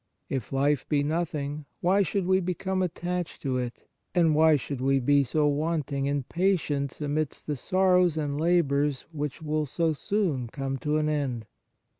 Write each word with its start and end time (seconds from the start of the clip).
If 0.29 0.51
life 0.51 0.89
be 0.89 1.03
nothing, 1.03 1.65
why 1.79 2.01
should 2.01 2.25
we 2.25 2.39
become 2.39 2.81
attached 2.81 3.39
to 3.43 3.57
it, 3.59 3.87
and 4.15 4.33
why 4.33 4.55
should 4.55 4.81
we 4.81 4.99
be 4.99 5.23
so 5.23 5.47
wanting 5.47 6.07
in 6.07 6.23
patience 6.23 7.01
amidst 7.01 7.45
the 7.45 7.55
sorrows 7.55 8.17
and 8.17 8.41
labours 8.41 9.05
which 9.11 9.43
will 9.43 9.67
so 9.67 9.93
soon 9.93 10.47
come 10.47 10.77
to 10.77 10.97
an 10.97 11.07
end 11.07 11.45